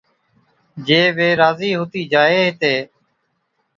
[0.85, 2.75] جي وي راضِي ھُتِي جائي ھِتي